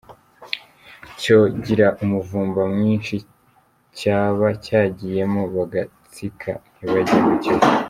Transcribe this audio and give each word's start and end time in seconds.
Cyo 1.21 1.37
kigira 1.51 1.87
umuvumba 2.03 2.61
mwinshi 2.73 3.15
,cyaba 3.97 4.47
cyagiyemo 4.65 5.41
bagatsika 5.55 6.51
ntibajye 6.75 7.17
mu 7.27 7.35
Kivu. 7.43 7.67